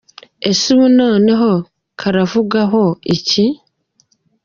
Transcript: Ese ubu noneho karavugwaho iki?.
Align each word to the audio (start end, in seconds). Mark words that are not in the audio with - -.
Ese 0.49 0.65
ubu 0.73 0.85
noneho 0.99 1.51
karavugwaho 1.99 2.83
iki?. 3.15 3.43